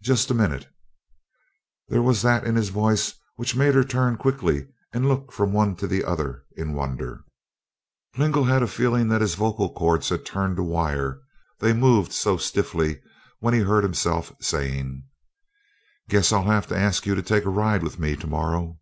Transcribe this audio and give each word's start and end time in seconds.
"Just 0.00 0.30
a 0.30 0.34
minute." 0.34 0.68
There 1.88 2.00
was 2.00 2.22
that 2.22 2.44
in 2.46 2.54
his 2.54 2.68
voice 2.68 3.12
which 3.34 3.56
made 3.56 3.74
her 3.74 3.82
turn 3.82 4.16
quickly 4.16 4.68
and 4.92 5.08
look 5.08 5.32
from 5.32 5.52
one 5.52 5.74
to 5.74 5.88
the 5.88 6.04
other 6.04 6.44
in 6.56 6.74
wonder. 6.74 7.24
Lingle 8.16 8.44
had 8.44 8.62
a 8.62 8.68
feeling 8.68 9.08
that 9.08 9.20
his 9.20 9.34
vocal 9.34 9.72
cords 9.74 10.10
had 10.10 10.24
turned 10.24 10.54
to 10.58 10.62
wire, 10.62 11.22
they 11.58 11.72
moved 11.72 12.12
so 12.12 12.36
stiffly, 12.36 13.02
when 13.40 13.52
he 13.52 13.62
heard 13.62 13.82
himself 13.82 14.32
saying: 14.40 15.02
"Guess 16.08 16.30
I'll 16.30 16.44
have 16.44 16.68
to 16.68 16.78
ask 16.78 17.04
you 17.04 17.16
to 17.16 17.22
take 17.22 17.44
a 17.44 17.50
ride 17.50 17.82
with 17.82 17.98
me 17.98 18.14
to 18.14 18.28
morrow." 18.28 18.78